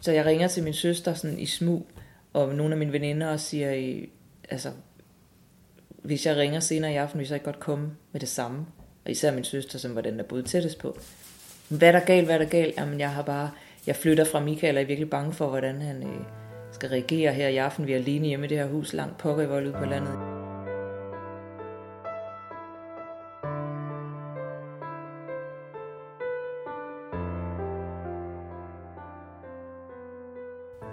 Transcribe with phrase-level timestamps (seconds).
[0.00, 1.86] Så jeg ringer til min søster sådan i smug,
[2.32, 4.00] og nogle af mine veninder og siger,
[4.50, 4.70] altså,
[6.02, 8.66] hvis jeg ringer senere i aften, vil jeg ikke godt komme med det samme.
[9.04, 10.98] Og især min søster, som var den, der boede tættest på.
[11.68, 12.76] Hvad er der galt, hvad er der galt?
[12.76, 13.50] Jamen, jeg har bare,
[13.86, 16.20] jeg flytter fra Michael, og er virkelig bange for, hvordan han øh,
[16.72, 17.86] skal reagere her i aften.
[17.86, 20.29] Vi er alene hjemme i det her hus, langt pokker i vold ude på landet.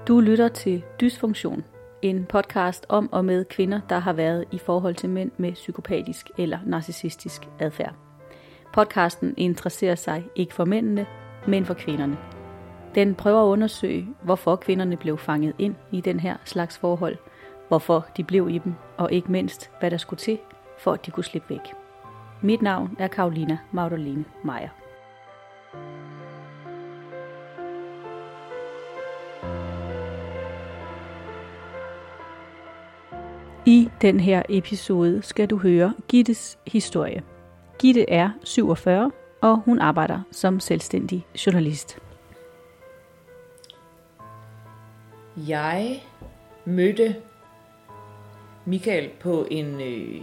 [0.08, 1.64] Du lytter til Dysfunktion,
[2.02, 6.32] en podcast om og med kvinder, der har været i forhold til mænd med psykopatisk
[6.38, 7.94] eller narcissistisk adfærd.
[8.74, 11.06] Podcasten interesserer sig ikke for mændene,
[11.48, 12.18] men for kvinderne.
[12.96, 17.18] Den prøver at undersøge, hvorfor kvinderne blev fanget ind i den her slags forhold,
[17.68, 20.40] hvorfor de blev i dem, og ikke mindst, hvad der skulle til,
[20.80, 21.74] for at de kunne slippe væk.
[22.42, 24.87] Mit navn er Karolina Magdalene Meier.
[33.68, 37.23] I den her episode skal du høre Gittes historie.
[37.80, 42.00] Gitte er 47, og hun arbejder som selvstændig journalist.
[45.48, 46.04] Jeg
[46.66, 47.16] mødte
[48.66, 50.22] Michael på en, øh,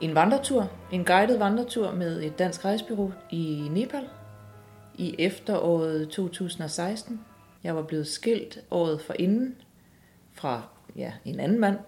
[0.00, 4.08] en vandretur, en guided vandretur med et dansk rejsbyrå i Nepal
[4.94, 7.20] i efteråret 2016.
[7.64, 9.56] Jeg var blevet skilt året for inden
[10.32, 10.62] fra
[10.96, 11.78] ja, en anden mand,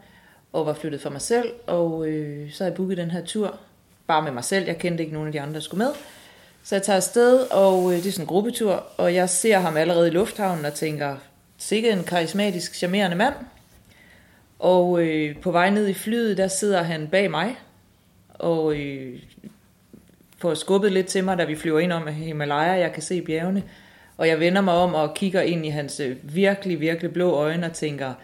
[0.58, 3.58] og var flyttet for mig selv, og øh, så har jeg booket den her tur,
[4.06, 4.66] bare med mig selv.
[4.66, 5.92] Jeg kendte ikke nogen af de andre, der skulle med.
[6.62, 9.76] Så jeg tager afsted, og øh, det er sådan en gruppetur, og jeg ser ham
[9.76, 11.16] allerede i lufthavnen og tænker,
[11.58, 13.34] sikkert en karismatisk, charmerende mand.
[14.58, 17.56] Og øh, på vej ned i flyet, der sidder han bag mig,
[18.28, 19.18] og øh,
[20.38, 23.62] får skubbet lidt til mig, da vi flyver ind om Himalaya, jeg kan se bjergene.
[24.16, 27.66] Og jeg vender mig om og kigger ind i hans øh, virkelig, virkelig blå øjne
[27.66, 28.14] og tænker,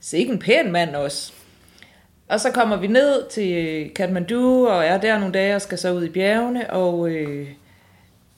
[0.00, 1.32] se ikke en pæn mand også.
[2.30, 5.92] Og så kommer vi ned til Kathmandu og er der nogle dage og skal så
[5.92, 7.48] ud i bjergene, og øh,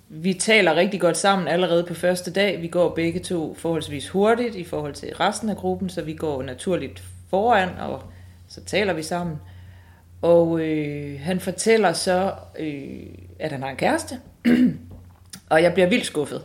[0.09, 2.63] vi taler rigtig godt sammen allerede på første dag.
[2.63, 6.43] Vi går begge to forholdsvis hurtigt i forhold til resten af gruppen, så vi går
[6.43, 8.03] naturligt foran, og
[8.49, 9.37] så taler vi sammen.
[10.23, 13.01] Og øh, han fortæller så, øh,
[13.39, 14.15] at han har en kæreste,
[15.51, 16.43] og jeg bliver vildt skuffet.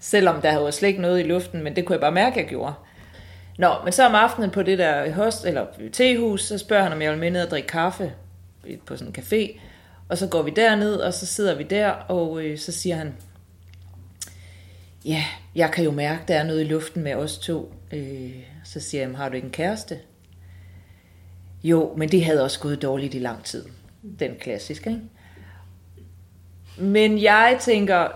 [0.00, 2.42] Selvom der havde slet ikke noget i luften, men det kunne jeg bare mærke, at
[2.42, 2.72] jeg gjorde.
[3.58, 7.02] Nå, men så om aftenen på det der host, eller tehus, så spørger han, om
[7.02, 8.12] jeg vil med ned og drikke kaffe
[8.86, 9.60] på sådan en café.
[10.08, 13.14] Og så går vi derned, og så sidder vi der, og øh, så siger han,
[15.04, 15.24] ja,
[15.54, 17.74] jeg kan jo mærke, der er noget i luften med os to.
[17.92, 19.98] Øh, så siger jeg, har du ikke en kæreste?
[21.62, 23.64] Jo, men det havde også gået dårligt i lang tid.
[24.18, 25.02] Den klassiske, ikke?
[26.78, 28.08] Men jeg tænker,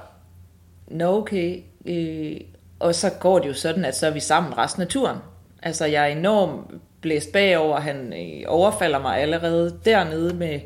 [0.89, 2.41] nå okay, øh,
[2.79, 5.19] og så går det jo sådan, at så er vi sammen resten af turen.
[5.63, 6.67] Altså, jeg er enormt
[7.01, 7.81] blæst bagover.
[7.81, 10.61] Han øh, overfalder mig allerede dernede med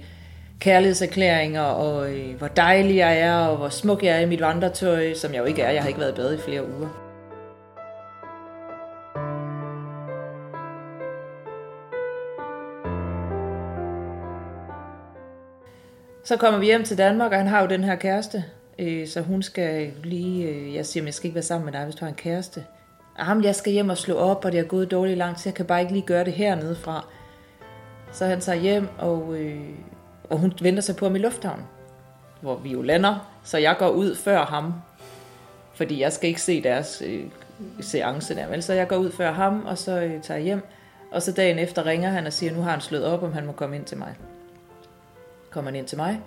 [0.61, 5.15] kærlighedserklæringer, og øh, hvor dejlig jeg er, og hvor smuk jeg er i mit vandretøj,
[5.15, 5.71] som jeg jo ikke er.
[5.71, 7.03] Jeg har ikke været i bad i flere uger.
[16.25, 18.45] Så kommer vi hjem til Danmark, og han har jo den her kæreste,
[18.79, 21.85] øh, så hun skal lige, øh, jeg siger, jeg skal ikke være sammen med dig,
[21.85, 22.65] hvis du har en kæreste.
[23.19, 25.55] Jamen, jeg skal hjem og slå op, og det er gået dårligt lang så Jeg
[25.55, 27.07] kan bare ikke lige gøre det hernede fra.
[28.13, 29.69] Så han tager hjem, og, øh,
[30.31, 31.67] og hun venter sig på ham i lufthavnen,
[32.41, 33.31] hvor vi jo lander.
[33.45, 34.75] Så jeg går ud før ham,
[35.75, 37.25] fordi jeg skal ikke se deres øh,
[37.81, 38.47] seance der.
[38.47, 38.63] Vel?
[38.63, 40.63] Så jeg går ud før ham, og så øh, tager jeg hjem.
[41.13, 43.47] Og så dagen efter ringer han og siger, nu har han slået op, om han
[43.47, 44.15] må komme ind til mig.
[45.51, 46.21] Kommer han ind til mig,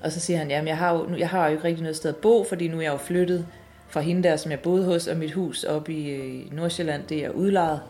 [0.00, 2.10] og så siger han, jamen jeg har jo, jeg har jo ikke rigtig noget sted
[2.10, 3.46] at bo, fordi nu er jeg jo flyttet
[3.88, 7.24] fra hende der, som jeg boede hos, og mit hus oppe i øh, Nordsjælland, det
[7.24, 7.80] er udlejet.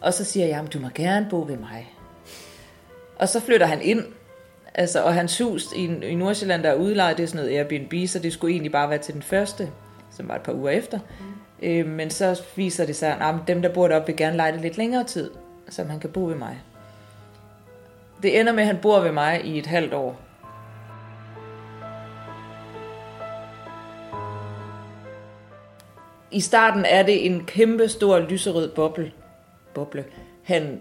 [0.00, 1.94] Og så siger jeg, du må gerne bo ved mig.
[3.18, 4.04] Og så flytter han ind,
[4.74, 8.08] altså, og hans hus i, i Nordsjælland, der er udlejet, det er sådan noget Airbnb,
[8.08, 9.70] så det skulle egentlig bare være til den første,
[10.10, 10.98] som var et par uger efter.
[10.98, 11.68] Mm.
[11.68, 14.60] Øh, men så viser det sig, at dem, der bor deroppe, vil gerne lege det
[14.60, 15.30] lidt længere tid,
[15.68, 16.58] så han kan bo ved mig.
[18.22, 20.20] Det ender med, at han bor ved mig i et halvt år.
[26.30, 29.12] I starten er det en kæmpe stor lyserød boble.
[29.74, 30.04] boble.
[30.42, 30.80] Han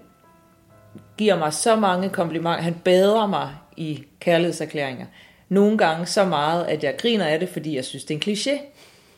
[1.17, 2.61] giver mig så mange komplimenter.
[2.61, 5.05] Han bader mig i kærlighedserklæringer.
[5.49, 8.33] Nogle gange så meget, at jeg griner af det, fordi jeg synes, det er en
[8.33, 8.61] kliché.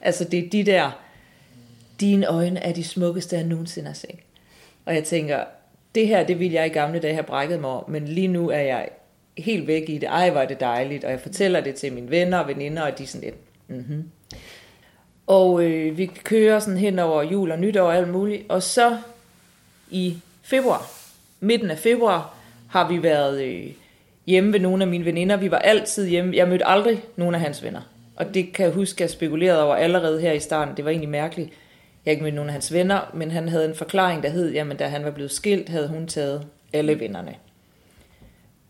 [0.01, 0.91] Altså det er de der,
[1.99, 4.19] dine øjne er de smukkeste, jeg nogensinde har set.
[4.85, 5.43] Og jeg tænker,
[5.95, 8.49] det her, det ville jeg i gamle dage have brækket mig over, men lige nu
[8.49, 8.89] er jeg
[9.37, 10.07] helt væk i det.
[10.07, 11.03] Ej, hvor er det dejligt.
[11.03, 13.35] Og jeg fortæller det til mine venner og veninder, og de er sådan lidt,
[13.67, 14.09] mm-hmm.
[15.29, 18.43] Og øh, vi kører sådan hen over jul og nytår og alt muligt.
[18.49, 18.97] Og så
[19.89, 20.91] i februar,
[21.39, 22.33] midten af februar,
[22.69, 23.65] har vi været øh,
[24.25, 25.37] hjemme ved nogle af mine veninder.
[25.37, 26.35] Vi var altid hjemme.
[26.35, 27.81] Jeg mødte aldrig nogen af hans venner.
[28.15, 30.77] Og det kan jeg huske, jeg spekulerede over allerede her i starten.
[30.77, 31.49] Det var egentlig mærkeligt.
[32.05, 34.77] Jeg ikke mødte nogen af hans venner, men han havde en forklaring, der hed, jamen
[34.77, 37.35] da han var blevet skilt, havde hun taget alle vennerne.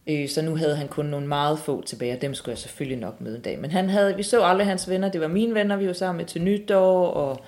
[0.07, 2.99] Øh, så nu havde han kun nogle meget få tilbage, og dem skulle jeg selvfølgelig
[2.99, 3.59] nok møde en dag.
[3.59, 6.17] Men han havde, vi så alle hans venner, det var mine venner, vi var sammen
[6.17, 7.39] med til nytår, og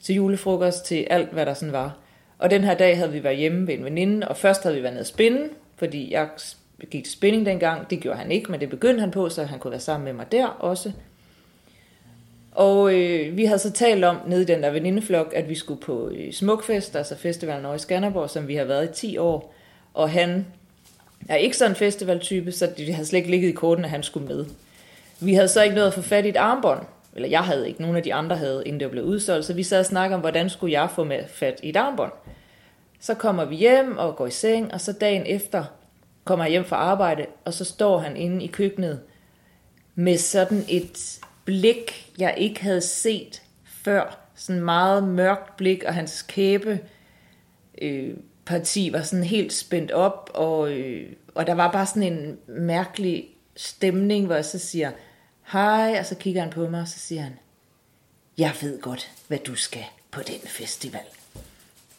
[0.00, 1.96] til julefrokost, til alt, hvad der sådan var.
[2.38, 4.82] Og den her dag havde vi været hjemme ved en veninde, og først havde vi
[4.82, 6.28] været nede at spinde, fordi jeg
[6.90, 7.90] gik til spinning dengang.
[7.90, 10.12] Det gjorde han ikke, men det begyndte han på, så han kunne være sammen med
[10.12, 10.92] mig der også.
[12.52, 15.80] Og øh, vi havde så talt om nede i den der venindeflok, at vi skulle
[15.80, 19.54] på øh, Smukfest, altså festivalen over i Skanderborg, som vi har været i 10 år.
[19.94, 20.46] Og han
[21.28, 23.90] jeg er ikke sådan en festivaltype, så det havde slet ikke ligget i korten, at
[23.90, 24.46] han skulle med.
[25.20, 27.80] Vi havde så ikke noget at få fat i et armbånd, eller jeg havde ikke,
[27.80, 30.20] nogen af de andre havde, inden det blev udsolgt, så vi sad og snakkede om,
[30.20, 32.12] hvordan skulle jeg få med fat i et armbånd.
[33.00, 35.64] Så kommer vi hjem og går i seng, og så dagen efter
[36.24, 39.00] kommer jeg hjem fra arbejde, og så står han inde i køkkenet
[39.94, 44.18] med sådan et blik, jeg ikke havde set før.
[44.34, 46.80] Sådan meget mørkt blik, og hans kæbe
[47.82, 48.14] øh,
[48.48, 53.28] parti var sådan helt spændt op, og, øh, og der var bare sådan en mærkelig
[53.56, 54.90] stemning, hvor jeg så siger,
[55.52, 57.32] hej, og så kigger han på mig, og så siger han,
[58.38, 61.04] jeg ved godt, hvad du skal på den festival.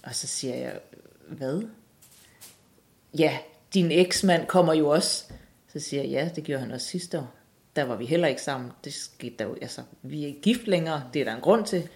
[0.03, 0.79] Og så siger jeg,
[1.27, 1.63] hvad?
[3.17, 3.37] Ja,
[3.73, 5.25] din eksmand kommer jo også.
[5.73, 7.35] Så siger jeg, ja, det gjorde han også sidste år.
[7.75, 8.71] Der var vi heller ikke sammen.
[8.83, 11.65] Det skete der jo, altså, vi er ikke gift længere, det er der en grund
[11.65, 11.89] til.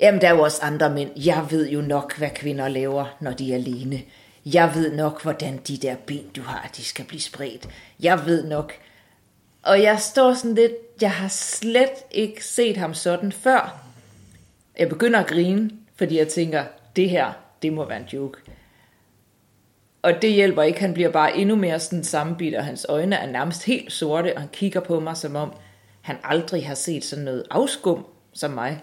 [0.00, 1.10] Jamen, der er jo også andre mænd.
[1.16, 4.02] Jeg ved jo nok, hvad kvinder laver, når de er alene.
[4.44, 7.68] Jeg ved nok, hvordan de der ben, du har, de skal blive spredt.
[8.00, 8.72] Jeg ved nok.
[9.62, 13.82] Og jeg står sådan lidt, jeg har slet ikke set ham sådan før.
[14.78, 16.64] Jeg begynder at grine, fordi jeg tænker,
[16.96, 17.32] det her,
[17.62, 18.38] det må være en joke.
[20.02, 23.26] Og det hjælper ikke, han bliver bare endnu mere sådan sammenbidt, og hans øjne er
[23.26, 25.52] nærmest helt sorte, og han kigger på mig, som om
[26.00, 28.80] han aldrig har set sådan noget afskum som mig.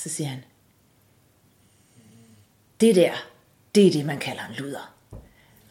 [0.00, 0.44] Så siger han,
[2.80, 3.12] det der,
[3.74, 4.94] det er det, man kalder en luder.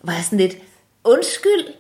[0.01, 0.57] Var jeg sådan lidt,
[1.03, 1.73] undskyld,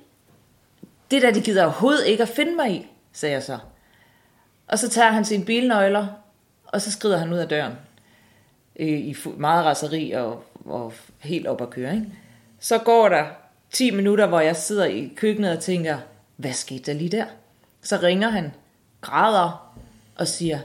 [1.11, 3.59] det der, det gider overhovedet ikke at finde mig i, sagde jeg så.
[4.67, 6.07] Og så tager han sine bilnøgler,
[6.65, 7.73] og så skrider han ud af døren.
[8.75, 11.93] Øh, I meget raseri og, og helt op at køre.
[11.93, 12.07] Ikke?
[12.59, 13.25] Så går der
[13.71, 15.97] 10 minutter, hvor jeg sidder i køkkenet og tænker,
[16.35, 17.25] hvad skete der lige der?
[17.81, 18.51] Så ringer han,
[19.01, 19.75] græder
[20.15, 20.59] og siger,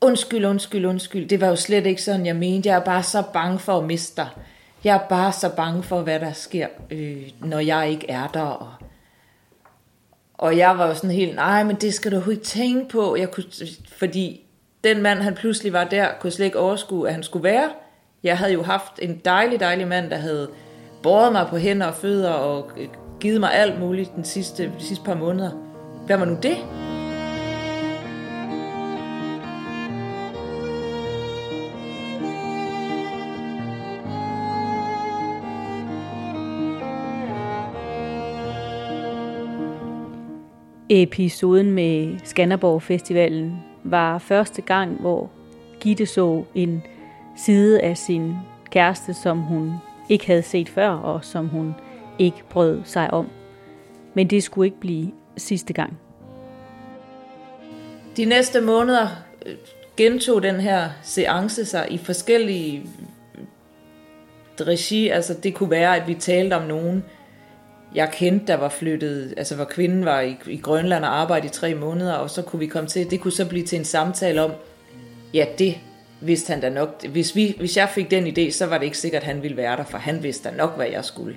[0.00, 2.68] undskyld, undskyld, undskyld, det var jo slet ikke sådan, jeg mente.
[2.68, 4.28] Jeg er bare så bange for at miste dig.
[4.84, 8.40] Jeg er bare så bange for, hvad der sker, øh, når jeg ikke er der.
[8.40, 8.72] Og,
[10.34, 13.16] og jeg var jo sådan helt, nej, men det skal du ikke tænke på.
[13.16, 13.44] Jeg kunne,
[13.98, 14.44] fordi
[14.84, 17.70] den mand, han pludselig var der, kunne slet ikke overskue, at han skulle være.
[18.22, 20.50] Jeg havde jo haft en dejlig, dejlig mand, der havde
[21.02, 22.88] båret mig på hænder og fødder og øh,
[23.20, 25.50] givet mig alt muligt den sidste, de sidste par måneder.
[26.06, 26.56] Hvad var nu det?
[40.90, 45.30] Episoden med Skanderborg Festivalen var første gang, hvor
[45.80, 46.82] Gitte så en
[47.36, 48.34] side af sin
[48.70, 49.72] kæreste, som hun
[50.08, 51.74] ikke havde set før, og som hun
[52.18, 53.28] ikke brød sig om.
[54.14, 55.98] Men det skulle ikke blive sidste gang.
[58.16, 59.08] De næste måneder
[59.46, 59.54] øh,
[59.96, 62.86] gentog den her seance sig i forskellige
[64.60, 65.08] regi.
[65.08, 67.04] Altså det kunne være, at vi talte om nogen,
[67.94, 71.50] jeg kendte, der var flyttet, altså hvor kvinden var i, i Grønland og arbejdede i
[71.50, 74.42] tre måneder, og så kunne vi komme til, det kunne så blive til en samtale
[74.42, 74.52] om,
[75.34, 75.78] ja, det
[76.20, 78.98] vidste han da nok, hvis, vi, hvis jeg fik den idé, så var det ikke
[78.98, 81.36] sikkert, at han ville være der, for han vidste da nok, hvad jeg skulle.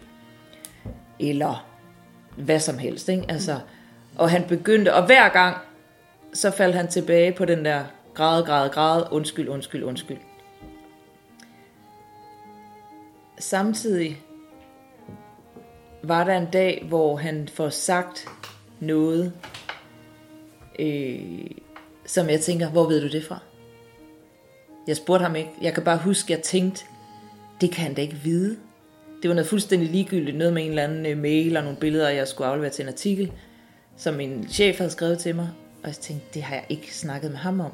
[1.19, 1.67] Eller
[2.37, 3.25] hvad som helst, ikke?
[3.29, 3.59] Altså,
[4.17, 5.57] og han begyndte, og hver gang,
[6.33, 10.17] så faldt han tilbage på den der grad, grad, grad, undskyld, undskyld, undskyld.
[13.39, 14.21] Samtidig
[16.03, 18.25] var der en dag, hvor han får sagt
[18.79, 19.33] noget,
[20.79, 21.21] øh,
[22.05, 23.39] som jeg tænker, hvor ved du det fra?
[24.87, 25.51] Jeg spurgte ham ikke.
[25.61, 26.85] Jeg kan bare huske, at jeg tænkte,
[27.61, 28.57] det kan han da ikke vide.
[29.21, 32.09] Det var noget fuldstændig ligegyldigt, noget med en eller anden øh, mail og nogle billeder,
[32.09, 33.31] jeg skulle aflevere til en artikel,
[33.97, 35.49] som min chef havde skrevet til mig.
[35.83, 37.71] Og jeg tænkte, det har jeg ikke snakket med ham om.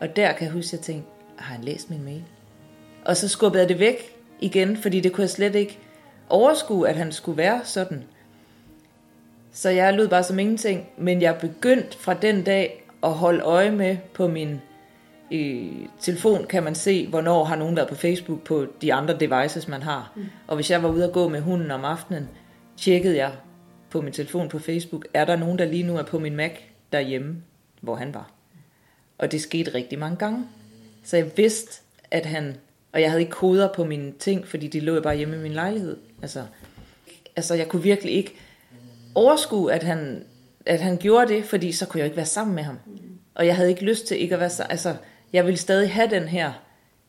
[0.00, 2.24] Og der kan jeg huske, at jeg tænkte, har han læst min mail?
[3.04, 5.78] Og så skubbede jeg det væk igen, fordi det kunne jeg slet ikke
[6.28, 8.04] overskue, at han skulle være sådan.
[9.52, 13.70] Så jeg lød bare som ingenting, men jeg begyndte fra den dag at holde øje
[13.70, 14.60] med på min
[15.30, 19.68] øh, telefon, kan man se, hvornår har nogen været på Facebook på de andre devices,
[19.68, 20.12] man har.
[20.16, 20.24] Mm.
[20.46, 22.28] Og hvis jeg var ude og gå med hunden om aftenen,
[22.76, 23.32] tjekkede jeg
[23.90, 26.52] på min telefon på Facebook, er der nogen, der lige nu er på min Mac
[26.92, 27.36] derhjemme,
[27.80, 28.30] hvor han var.
[29.18, 30.44] Og det skete rigtig mange gange.
[31.04, 31.80] Så jeg vidste,
[32.10, 32.56] at han...
[32.92, 35.52] Og jeg havde ikke koder på mine ting, fordi de lå bare hjemme i min
[35.52, 35.96] lejlighed.
[36.22, 36.44] Altså,
[37.36, 38.34] altså jeg kunne virkelig ikke
[39.14, 40.24] overskue, at han,
[40.66, 42.78] at han gjorde det, fordi så kunne jeg ikke være sammen med ham.
[43.34, 44.70] Og jeg havde ikke lyst til ikke at være sammen.
[44.70, 44.96] Altså,
[45.32, 46.52] jeg ville stadig have den her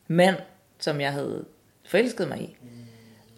[0.08, 0.36] mand,
[0.80, 1.46] som jeg havde
[1.86, 2.58] forelsket mig i.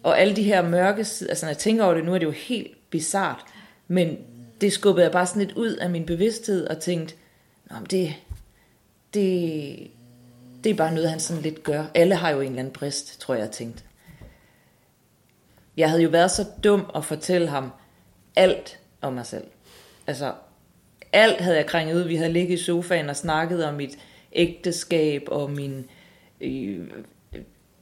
[0.02, 2.26] Og alle de her mørke sider, altså når jeg tænker over det nu, er det
[2.26, 3.44] jo helt bizart.
[3.88, 4.18] Men
[4.60, 7.14] det skubbede jeg bare sådan lidt ud af min bevidsthed og tænkte,
[7.70, 8.14] Nå, men det,
[9.14, 9.90] det,
[10.64, 11.84] det er bare noget, han sådan lidt gør.
[11.94, 13.82] Alle har jo en eller anden brist, tror jeg, jeg tænkte.
[15.80, 17.70] Jeg havde jo været så dum at fortælle ham
[18.36, 19.44] alt om mig selv.
[20.06, 20.32] Altså,
[21.12, 22.08] alt havde jeg krænget ud.
[22.08, 23.98] Vi havde ligget i sofaen og snakket om mit
[24.32, 25.84] ægteskab og mine
[26.40, 26.86] øh,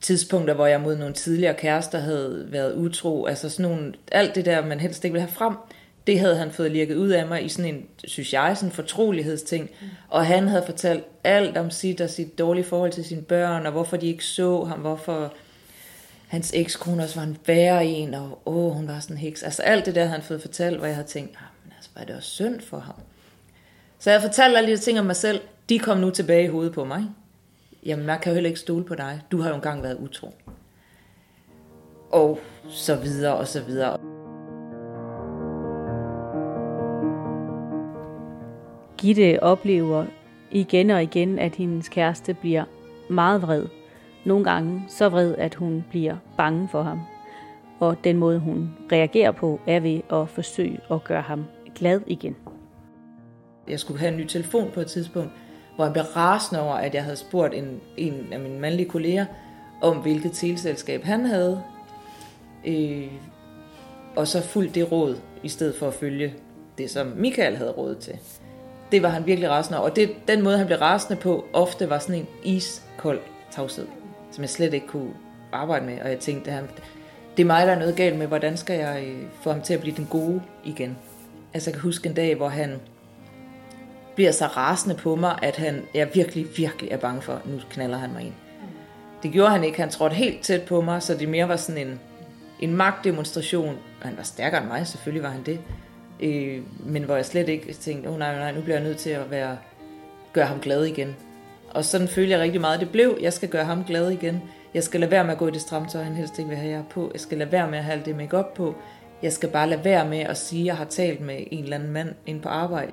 [0.01, 3.27] tidspunkter, hvor jeg mod nogle tidligere kærester havde været utro.
[3.27, 5.55] Altså sådan nogle, alt det der, man helst ikke vil have frem,
[6.07, 8.73] det havde han fået lirket ud af mig i sådan en, synes jeg, sådan en
[8.73, 9.71] fortrolighedsting.
[9.81, 9.87] Mm.
[10.09, 13.73] Og han havde fortalt alt om sit og sit dårlige forhold til sine børn, og
[13.73, 15.33] hvorfor de ikke så ham, hvorfor
[16.29, 19.43] hans ekskone også var en værre en, og åh, hun var sådan en heks.
[19.43, 22.05] Altså alt det der han fået fortalt, hvor jeg havde tænkt, ah, men altså, var
[22.05, 22.95] det også synd for ham.
[23.99, 26.73] Så jeg fortalte alle de ting om mig selv, de kom nu tilbage i hovedet
[26.73, 27.05] på mig.
[27.87, 29.21] Jamen, jeg kan jo heller ikke stole på dig.
[29.33, 30.35] Du har jo engang været utro.
[32.11, 33.99] Og så videre, og så videre.
[38.99, 40.07] Gitte oplever
[40.51, 42.65] igen og igen, at hendes kæreste bliver
[43.11, 43.78] meget vred.
[44.25, 47.01] Nogle gange så vred, at hun bliver bange for ham.
[47.81, 51.45] Og den måde, hun reagerer på, er ved at forsøge at gøre ham
[51.75, 52.37] glad igen.
[53.69, 55.31] Jeg skulle have en ny telefon på et tidspunkt,
[55.77, 59.27] hvor jeg blev rasende over, at jeg havde spurgt en, en af mine mandlige kolleger,
[59.83, 61.63] om hvilket teleselskab han havde,
[62.67, 63.07] øh,
[64.17, 66.35] og så fulgte det råd, i stedet for at følge
[66.79, 68.19] det, som Michael havde råd til.
[68.93, 69.91] Det var han virkelig rasende over.
[69.91, 73.21] Og det, den måde, han blev rasende på, ofte var sådan en iskold
[73.51, 73.87] tavshed,
[74.39, 75.11] som jeg slet ikke kunne
[75.53, 76.01] arbejde med.
[76.01, 76.67] Og jeg tænkte, det, her,
[77.37, 79.75] det er mig, der er noget galt med, hvordan skal jeg øh, få ham til
[79.75, 80.99] at blive den gode igen.
[81.55, 82.81] Altså jeg kan huske en dag, hvor han
[84.15, 87.59] bliver så rasende på mig, at han, jeg virkelig, virkelig er bange for, at nu
[87.71, 88.33] knaller han mig ind.
[89.23, 89.81] Det gjorde han ikke.
[89.81, 92.01] Han trådte helt tæt på mig, så det mere var sådan en,
[92.61, 93.77] en magtdemonstration.
[94.03, 95.61] Han var stærkere end mig, selvfølgelig var han det.
[96.21, 99.11] Øh, men hvor jeg slet ikke tænkte, oh, nej, nej, nu bliver jeg nødt til
[99.11, 99.59] at være,
[100.33, 101.17] gøre ham glad igen.
[101.71, 103.19] Og sådan følte jeg rigtig meget, det blev.
[103.21, 104.43] Jeg skal gøre ham glad igen.
[104.75, 106.59] Jeg skal lade være med at gå i det stramme tøj, han helst ikke vil
[106.59, 107.11] have jer på.
[107.13, 108.75] Jeg skal lade være med at have alt det makeup på.
[109.23, 111.77] Jeg skal bare lade være med at sige, at jeg har talt med en eller
[111.77, 112.93] anden mand ind på arbejde.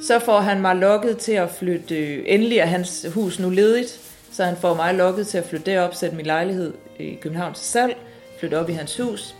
[0.00, 4.00] Så får han mig lukket til at flytte, endelig er hans hus nu ledigt,
[4.32, 7.64] så han får mig lukket til at flytte derop, sætte min lejlighed i København til
[7.64, 7.96] salg,
[8.44, 9.36] flytte op i hans hus.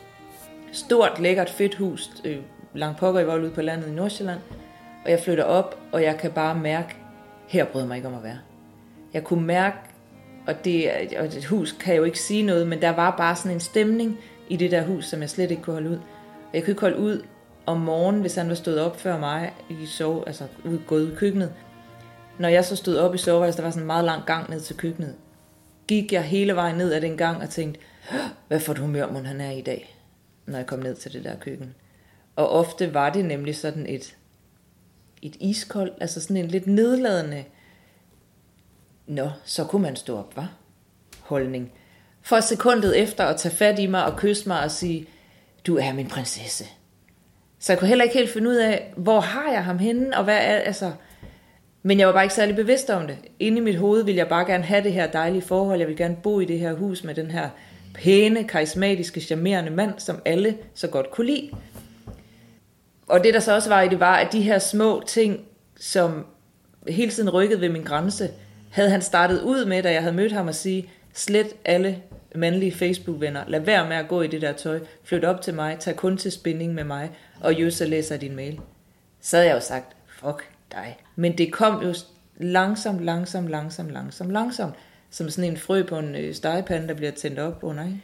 [0.72, 2.38] Stort, lækkert, fedt hus, øh,
[2.74, 4.40] langt pokker i vold ude på landet i Nordsjælland.
[5.04, 6.96] Og jeg flytter op, og jeg kan bare mærke,
[7.48, 8.38] her bryder mig ikke om at være.
[9.14, 9.76] Jeg kunne mærke,
[10.46, 13.52] og, det, og et hus kan jo ikke sige noget, men der var bare sådan
[13.52, 14.18] en stemning
[14.48, 15.96] i det der hus, som jeg slet ikke kunne holde ud.
[16.48, 17.24] Og jeg kunne ikke holde ud
[17.66, 21.12] om morgenen, hvis han var stået op før mig, i sove, altså ud, gået ud
[21.12, 21.52] i køkkenet.
[22.38, 24.60] Når jeg så stod op i soveværelset, der var sådan en meget lang gang ned
[24.60, 25.14] til køkkenet,
[25.88, 27.80] gik jeg hele vejen ned ad den gang og tænkte,
[28.48, 29.96] hvad for et humør må han er i dag,
[30.46, 31.74] når jeg kom ned til det der køkken.
[32.36, 34.16] Og ofte var det nemlig sådan et,
[35.22, 37.44] et iskold, altså sådan en lidt nedladende,
[39.06, 40.52] nå, så kunne man stå op, var
[41.20, 41.72] holdning.
[42.22, 45.06] For sekundet efter at tage fat i mig og kysse mig og sige,
[45.66, 46.64] du er min prinsesse.
[47.58, 50.24] Så jeg kunne heller ikke helt finde ud af, hvor har jeg ham henne, og
[50.24, 50.92] hvad er, altså...
[51.86, 53.16] Men jeg var bare ikke særlig bevidst om det.
[53.38, 55.78] Inde i mit hoved ville jeg bare gerne have det her dejlige forhold.
[55.78, 57.48] Jeg ville gerne bo i det her hus med den her
[57.94, 61.50] pæne, karismatiske, charmerende mand, som alle så godt kunne lide.
[63.06, 65.40] Og det der så også var i det, var, at de her små ting,
[65.80, 66.26] som
[66.88, 68.30] hele tiden rykkede ved min grænse,
[68.70, 72.02] havde han startet ud med, da jeg havde mødt ham og sige, slet alle
[72.34, 75.76] mandlige Facebook-venner, lad være med at gå i det der tøj, flyt op til mig,
[75.78, 77.10] tag kun til spænding med mig,
[77.40, 78.60] og just så læser din mail.
[79.20, 80.96] Så havde jeg jo sagt, fuck dig.
[81.16, 81.94] Men det kom jo
[82.36, 84.74] langsomt, langsomt, langsomt, langsomt, langsomt,
[85.10, 87.84] som sådan en frø på en øh, stegepande, der bliver tændt op under.
[87.84, 88.00] Ikke?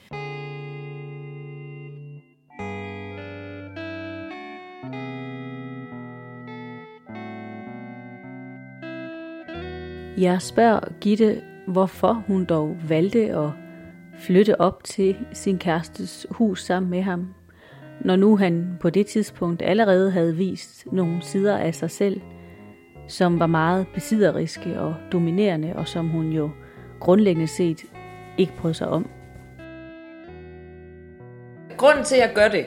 [10.21, 13.51] Jeg spørger Gitte, hvorfor hun dog valgte at
[14.19, 17.35] flytte op til sin kærestes hus sammen med ham,
[18.01, 22.21] når nu han på det tidspunkt allerede havde vist nogle sider af sig selv,
[23.11, 26.51] som var meget besidderiske og dominerende, og som hun jo
[27.01, 27.85] grundlæggende set
[28.39, 29.09] ikke brød sig om.
[31.77, 32.67] Grunden til, at jeg gør det,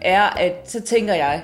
[0.00, 1.42] er, at så tænker jeg,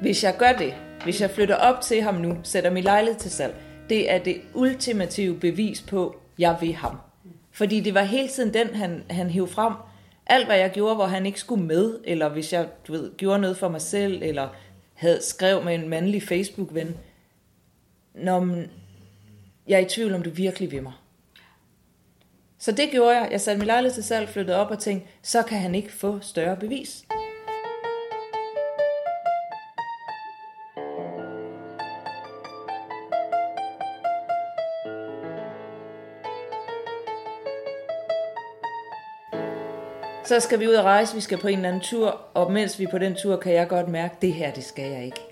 [0.00, 0.74] hvis jeg gør det,
[1.04, 3.54] hvis jeg flytter op til ham nu, sætter min lejlighed til salg,
[3.88, 6.96] det er det ultimative bevis på, at jeg vil ham.
[7.52, 9.72] Fordi det var hele tiden den, han, han hævde frem.
[10.26, 13.38] Alt, hvad jeg gjorde, hvor han ikke skulle med, eller hvis jeg du ved, gjorde
[13.40, 14.48] noget for mig selv, eller
[14.94, 16.96] havde skrev med en mandlig Facebook-ven,
[18.14, 18.62] når
[19.66, 20.92] jeg er i tvivl, om du virkelig vil mig.
[22.58, 23.28] Så det gjorde jeg.
[23.30, 26.20] Jeg satte min lejlighed til salg, flyttede op og tænkte, så kan han ikke få
[26.20, 27.04] større bevis.
[40.24, 42.78] Så skal vi ud og rejse, vi skal på en eller anden tur, og mens
[42.78, 45.04] vi er på den tur, kan jeg godt mærke, at det her, det skal jeg
[45.04, 45.31] ikke.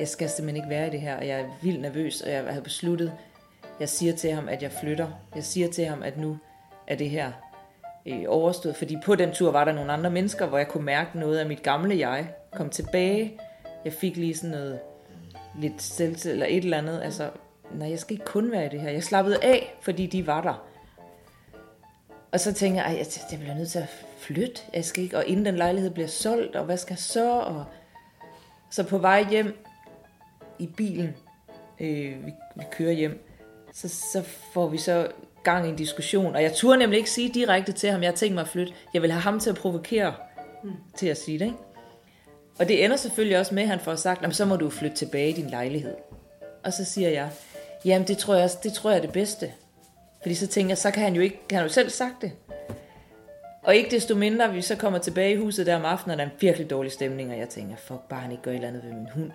[0.00, 2.44] Jeg skal simpelthen ikke være i det her, og jeg er vildt nervøs, og jeg
[2.44, 3.12] havde besluttet,
[3.80, 5.08] jeg siger til ham, at jeg flytter.
[5.34, 6.38] Jeg siger til ham, at nu
[6.86, 7.32] er det her
[8.06, 8.76] øh, overstået.
[8.76, 11.46] Fordi på den tur var der nogle andre mennesker, hvor jeg kunne mærke noget af
[11.46, 13.38] mit gamle jeg kom tilbage.
[13.84, 14.80] Jeg fik lige sådan noget
[15.58, 17.00] lidt selvtid eller et eller andet.
[17.02, 17.30] Altså,
[17.74, 18.90] nej, jeg skal ikke kun være i det her.
[18.90, 20.66] Jeg slappede af, fordi de var der.
[22.32, 23.88] Og så tænker jeg, at jeg bliver nødt til at
[24.18, 24.62] flytte.
[24.74, 27.40] Jeg skal ikke, og inden den lejlighed bliver solgt, og hvad skal jeg så?
[27.40, 27.64] Og
[28.70, 29.64] så på vej hjem
[30.60, 31.14] i bilen,
[31.80, 33.26] øh, vi, vi kører hjem,
[33.72, 35.08] så, så får vi så
[35.44, 36.34] gang i en diskussion.
[36.34, 38.72] Og jeg turde nemlig ikke sige direkte til ham, jeg har tænkt mig at flytte.
[38.94, 40.14] Jeg vil have ham til at provokere
[40.64, 40.72] mm.
[40.96, 41.44] til at sige det.
[41.44, 41.56] Ikke?
[42.58, 45.30] Og det ender selvfølgelig også med, at han får sagt, så må du flytte tilbage
[45.30, 45.94] i din lejlighed.
[46.64, 47.30] Og så siger jeg,
[47.84, 49.52] jamen det tror jeg, det tror jeg er det bedste.
[50.22, 52.32] Fordi så tænker jeg, så kan han jo ikke, han har jo selv sagt det.
[53.62, 56.24] Og ikke desto mindre, vi så kommer tilbage i huset der om aftenen, og der
[56.24, 58.68] er en virkelig dårlig stemning, og jeg tænker, fuck, bare han ikke gør et eller
[58.68, 59.30] andet ved min hund.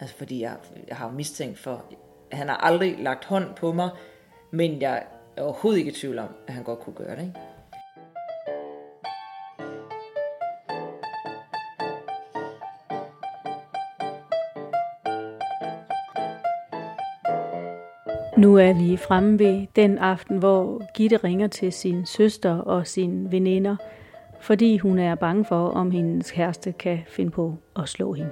[0.00, 0.56] Altså fordi jeg,
[0.88, 1.84] jeg har mistænkt for,
[2.32, 3.90] han har aldrig lagt hånd på mig,
[4.50, 5.02] men jeg
[5.36, 7.22] er overhovedet ikke i tvivl om, at han godt kunne gøre det.
[7.22, 7.40] Ikke?
[18.38, 23.32] Nu er vi fremme ved den aften, hvor Gitte ringer til sin søster og sine
[23.32, 23.76] veninder,
[24.40, 28.30] fordi hun er bange for, om hendes kæreste kan finde på at slå hende.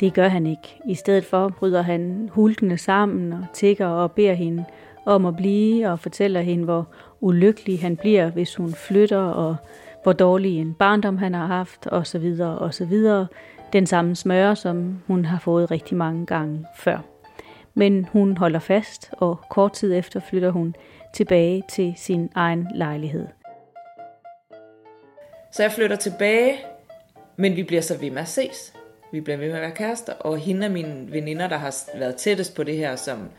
[0.00, 0.80] Det gør han ikke.
[0.84, 4.64] I stedet for bryder han hulkende sammen og tigger og beder hende
[5.04, 6.86] om at blive og fortæller hende, hvor
[7.20, 9.56] ulykkelig han bliver, hvis hun flytter, og
[10.02, 13.26] hvor dårlig en barndom han har haft, og så videre, og så videre.
[13.72, 16.98] Den samme smøre, som hun har fået rigtig mange gange før.
[17.74, 20.74] Men hun holder fast, og kort tid efter flytter hun
[21.14, 23.26] tilbage til sin egen lejlighed.
[25.52, 26.56] Så jeg flytter tilbage,
[27.36, 28.74] men vi bliver så ved med at ses.
[29.14, 32.16] Vi bliver ved med at være kærester, og hende og mine veninder, der har været
[32.16, 33.30] tættest på det her, som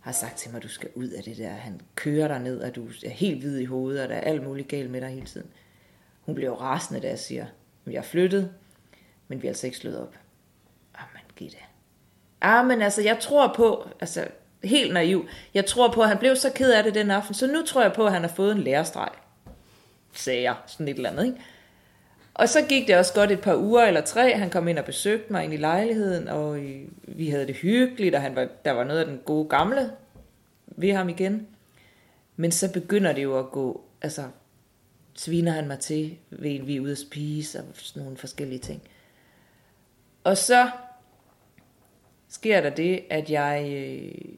[0.00, 1.48] har sagt til mig, at du skal ud af det der.
[1.48, 4.42] Han kører dig ned, og du er helt hvid i hovedet, og der er alt
[4.42, 5.46] muligt galt med dig hele tiden.
[6.20, 7.46] Hun bliver jo rasende, da jeg siger,
[7.86, 8.50] at jeg er flyttet,
[9.28, 10.14] men vi er altså ikke slået op.
[10.98, 11.64] Jamen, giv det.
[12.40, 14.26] Ah, men altså, jeg tror på, altså,
[14.64, 17.46] helt naiv, jeg tror på, at han blev så ked af det den aften, så
[17.46, 19.10] nu tror jeg på, at han har fået en lærestreg.
[20.12, 21.38] Sagde jeg, sådan et eller andet, ikke?
[22.34, 24.36] Og så gik det også godt et par uger eller tre.
[24.36, 26.60] Han kom ind og besøgte mig ind i lejligheden, og
[27.02, 29.90] vi havde det hyggeligt, og han var, der var noget af den gode gamle
[30.66, 31.46] ved ham igen.
[32.36, 34.22] Men så begynder det jo at gå, altså
[35.14, 38.82] sviner han mig til, ved vi er ude at spise, og sådan nogle forskellige ting.
[40.24, 40.70] Og så
[42.28, 44.34] sker der det, at jeg øh,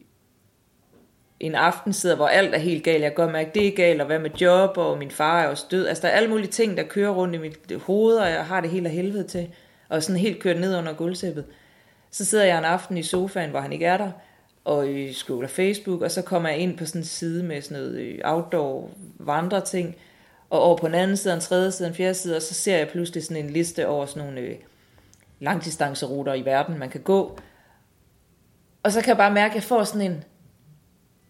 [1.40, 3.03] en aften sidder, hvor alt er helt galt.
[3.03, 5.66] Jeg gør mærke, det er galt, og hvad med job, og min far er også
[5.70, 5.87] død.
[5.87, 8.61] Altså, der er alle mulige ting, der kører rundt i mit hoved, og jeg har
[8.61, 9.49] det helt af helvede til.
[9.88, 11.44] Og sådan helt kørt ned under gulvsæppet.
[12.11, 14.11] Så sidder jeg en aften i sofaen, hvor han ikke er der,
[14.64, 17.83] og øh, scroller Facebook, og så kommer jeg ind på sådan en side med sådan
[17.83, 19.96] noget øh, outdoor vandreting,
[20.51, 22.77] og over på den anden side, en tredje side, en fjerde side, og så ser
[22.77, 24.57] jeg pludselig sådan en liste over sådan nogle øh,
[25.40, 27.38] langdistanceruter i verden, man kan gå.
[28.83, 30.25] Og så kan jeg bare mærke, at jeg får sådan en,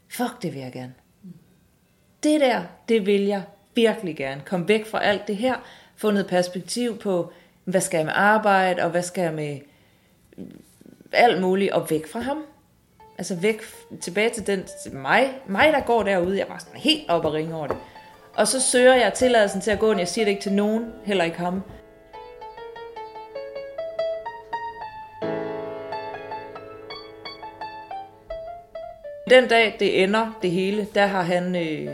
[0.08, 0.94] fuck, det vil jeg gerne.
[2.22, 3.42] Det der, det vil jeg
[3.74, 4.42] virkelig gerne.
[4.44, 5.54] Kom væk fra alt det her,
[5.96, 7.32] få noget perspektiv på,
[7.64, 9.58] hvad skal jeg med arbejde, og hvad skal jeg med
[10.38, 10.44] øh,
[11.12, 12.44] alt muligt, og væk fra ham.
[13.18, 13.62] Altså væk,
[14.00, 17.32] tilbage til den, til mig, mig der går derude, jeg var sådan helt op og
[17.32, 17.76] ringe over det.
[18.34, 20.92] Og så søger jeg tilladelsen til at gå, og jeg siger det ikke til nogen,
[21.04, 21.62] heller ikke ham.
[29.30, 31.92] Den dag, det ender, det hele, der har han øh,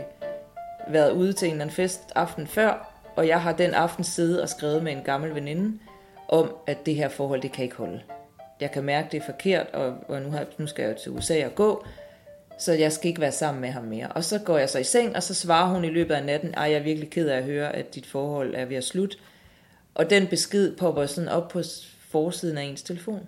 [0.87, 4.41] været ude til en eller anden fest aften før, og jeg har den aften siddet
[4.41, 5.79] og skrevet med en gammel veninde
[6.27, 8.01] om, at det her forhold, det kan ikke holde.
[8.59, 11.11] Jeg kan mærke, det er forkert, og, og nu, har, nu skal jeg jo til
[11.11, 11.85] USA og gå,
[12.59, 14.07] så jeg skal ikke være sammen med ham mere.
[14.07, 16.55] Og så går jeg så i seng, og så svarer hun i løbet af natten,
[16.55, 19.17] at jeg er virkelig ked af at høre, at dit forhold er ved at slutte.
[19.95, 21.61] Og den besked popper sådan op på
[22.09, 23.27] forsiden af ens telefon.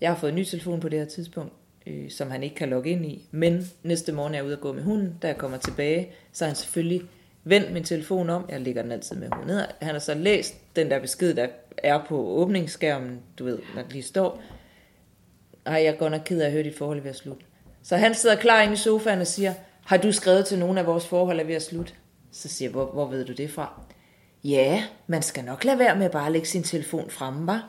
[0.00, 1.52] Jeg har fået en ny telefon på det her tidspunkt,
[1.88, 3.28] øh, som han ikke kan logge ind i.
[3.30, 5.14] Men næste morgen er jeg ude at gå med hunden.
[5.22, 7.02] Da jeg kommer tilbage, så er han selvfølgelig
[7.44, 8.46] vendt min telefon om.
[8.48, 9.64] Jeg ligger den altid med hunden ned.
[9.80, 11.46] Han har så læst den der besked, der
[11.78, 14.42] er på åbningsskærmen, du ved, når det lige står.
[15.66, 17.44] Ej, jeg er godt nok ked af at høre dit forhold ved at slutte.
[17.82, 20.86] Så han sidder klar inde i sofaen og siger, har du skrevet til nogen af
[20.86, 21.92] vores forhold er ved at slutte?
[22.32, 23.82] Så siger jeg, hvor, hvor ved du det fra?
[24.44, 27.68] Ja, man skal nok lade være med at bare lægge sin telefon fremme, var.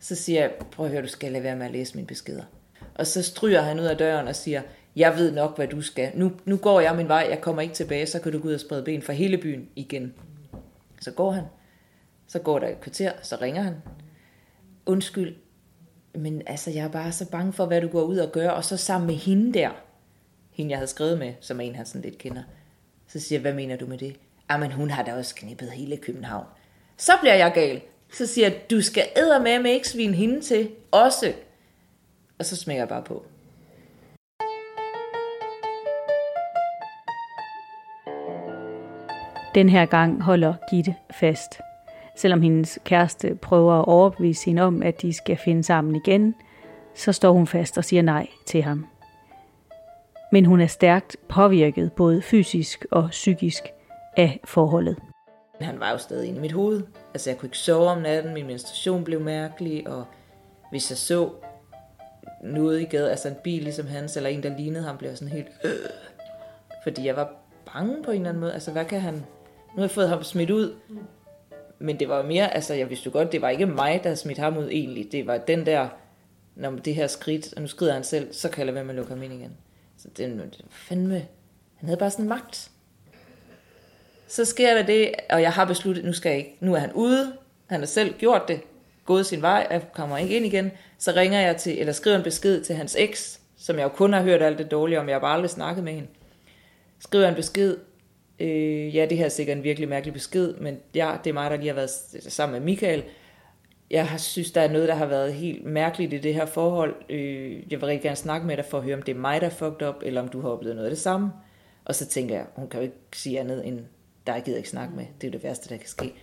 [0.00, 2.42] Så siger jeg, prøv at høre, du skal lade være med at læse mine beskeder.
[2.98, 4.62] Og så stryger han ud af døren og siger,
[4.96, 6.10] jeg ved nok, hvad du skal.
[6.14, 8.54] Nu, nu går jeg min vej, jeg kommer ikke tilbage, så kan du gå ud
[8.54, 10.14] og sprede ben for hele byen igen.
[11.00, 11.44] Så går han.
[12.26, 13.74] Så går der et kvarter, så ringer han.
[14.86, 15.36] Undskyld,
[16.14, 18.64] men altså, jeg er bare så bange for, hvad du går ud og gør, og
[18.64, 19.70] så sammen med hende der,
[20.50, 22.42] hende jeg havde skrevet med, som er en, han sådan lidt kender.
[23.06, 24.16] Så siger jeg, hvad mener du med det?
[24.48, 26.46] Ah, Jamen, hun har da også knippet hele København.
[26.96, 27.80] Så bliver jeg gal.
[28.12, 31.32] Så siger jeg, du skal æde med med ikke svine hende til, også.
[32.38, 33.24] Og så smækker jeg bare på.
[39.54, 41.60] Den her gang holder Gitte fast.
[42.16, 46.34] Selvom hendes kæreste prøver at overbevise hende om, at de skal finde sammen igen,
[46.94, 48.86] så står hun fast og siger nej til ham.
[50.32, 53.62] Men hun er stærkt påvirket både fysisk og psykisk
[54.16, 54.96] af forholdet.
[55.60, 56.82] Han var jo stadig inde i mit hoved.
[57.14, 60.04] Altså jeg kunne ikke sove om natten, min menstruation blev mærkelig, og
[60.70, 61.30] hvis jeg så
[62.42, 65.32] noget i gaden, altså en bil ligesom hans, eller en, der lignede ham, blev sådan
[65.32, 65.70] helt øh,
[66.82, 67.34] fordi jeg var
[67.72, 68.54] bange på en eller anden måde.
[68.54, 69.22] Altså hvad kan han, nu
[69.74, 70.74] har jeg fået ham smidt ud,
[71.78, 74.16] men det var mere, altså jeg vidste jo godt, det var ikke mig, der havde
[74.16, 75.12] smidt ham ud egentlig.
[75.12, 75.88] Det var den der,
[76.54, 78.90] når det her skridt, og nu skrider han selv, så kan jeg lade være med
[78.90, 79.56] at lukke ham ind igen.
[79.98, 81.26] Så det, det fandme,
[81.76, 82.70] han havde bare sådan magt.
[84.28, 86.92] Så sker der det, og jeg har besluttet, nu skal jeg ikke, nu er han
[86.92, 87.32] ude,
[87.66, 88.60] han har selv gjort det,
[89.08, 92.22] gået sin vej, jeg kommer ikke ind igen, så ringer jeg til, eller skriver en
[92.22, 95.14] besked til hans eks, som jeg jo kun har hørt alt det dårlige om, jeg
[95.14, 96.08] har bare aldrig snakket med hende.
[96.98, 97.76] Skriver en besked,
[98.40, 101.50] Øh, ja, det her er sikkert en virkelig mærkelig besked, men ja, det er mig,
[101.50, 101.90] der lige har været
[102.28, 103.04] sammen med Michael.
[103.90, 106.94] Jeg har synes, der er noget, der har været helt mærkeligt i det her forhold.
[107.10, 109.40] Øh, jeg vil rigtig gerne snakke med dig for at høre, om det er mig,
[109.40, 111.32] der er fucked up, eller om du har oplevet noget af det samme.
[111.84, 113.80] Og så tænker jeg, hun kan jo ikke sige andet end,
[114.26, 115.06] der gider ikke snakke med.
[115.20, 116.14] Det er det værste, der kan ske.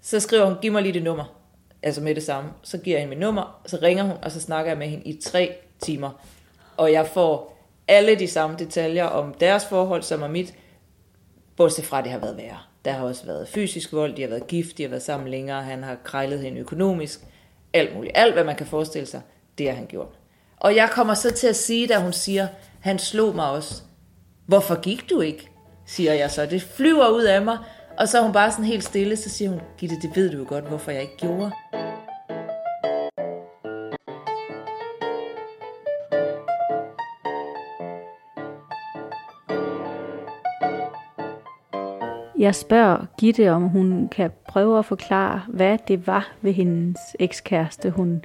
[0.00, 1.35] Så skriver hun, giv mig lige det nummer.
[1.86, 2.50] Altså med det samme.
[2.62, 5.04] Så giver jeg hende mit nummer, så ringer hun, og så snakker jeg med hende
[5.04, 6.10] i tre timer.
[6.76, 10.54] Og jeg får alle de samme detaljer om deres forhold, som er mit,
[11.56, 12.58] Bortset fra, at det har været værre.
[12.84, 15.62] Der har også været fysisk vold, de har været gift, de har været sammen længere,
[15.62, 17.20] han har krejlet hende økonomisk,
[17.72, 18.16] alt muligt.
[18.16, 19.20] Alt, hvad man kan forestille sig,
[19.58, 20.18] det har han gjort.
[20.56, 22.48] Og jeg kommer så til at sige, da hun siger,
[22.80, 23.82] han slog mig også.
[24.46, 25.50] Hvorfor gik du ikke?
[25.86, 26.46] siger jeg så.
[26.46, 27.58] Det flyver ud af mig,
[27.98, 30.38] og så er hun bare sådan helt stille, så siger hun, Gitte, det ved du
[30.38, 31.52] jo godt, hvorfor jeg ikke gjorde.
[42.38, 47.90] Jeg spørger Gitte, om hun kan prøve at forklare, hvad det var ved hendes ekskæreste,
[47.90, 48.24] hun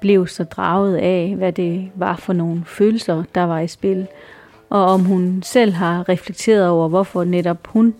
[0.00, 4.06] blev så draget af, hvad det var for nogle følelser, der var i spil,
[4.70, 7.94] og om hun selv har reflekteret over, hvorfor netop hun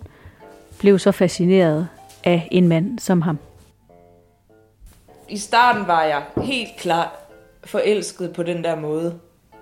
[0.79, 1.89] blev så fascineret
[2.25, 3.39] af en mand som ham.
[5.29, 7.11] I starten var jeg helt klart
[7.65, 9.19] forelsket på den der måde,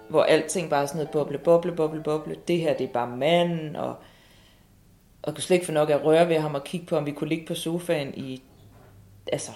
[0.09, 2.37] hvor alting bare sådan noget boble, boble, boble, boble.
[2.49, 3.97] Det her, det er bare manden, og
[5.23, 7.13] og kunne slet ikke få nok at røre ved ham og kigge på, om vi
[7.13, 8.43] kunne ligge på sofaen i
[9.33, 9.51] altså,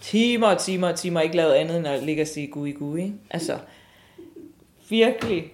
[0.00, 3.12] timer og timer og timer, ikke lavet andet end at ligge og sige gui gui.
[3.30, 3.58] Altså,
[4.88, 5.52] virkelig.